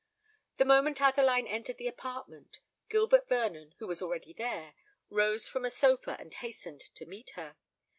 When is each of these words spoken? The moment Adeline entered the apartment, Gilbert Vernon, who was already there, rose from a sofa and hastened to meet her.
The 0.55 0.65
moment 0.65 0.99
Adeline 0.99 1.45
entered 1.45 1.77
the 1.77 1.87
apartment, 1.87 2.57
Gilbert 2.89 3.29
Vernon, 3.29 3.75
who 3.77 3.85
was 3.85 4.01
already 4.01 4.33
there, 4.33 4.73
rose 5.11 5.47
from 5.47 5.63
a 5.63 5.69
sofa 5.69 6.15
and 6.19 6.33
hastened 6.33 6.81
to 6.95 7.05
meet 7.05 7.29
her. 7.35 7.55